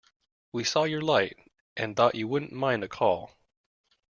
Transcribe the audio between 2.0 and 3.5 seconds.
you wouldn't mind a call.